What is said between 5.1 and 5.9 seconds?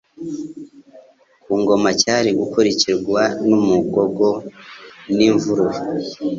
n'imvururu,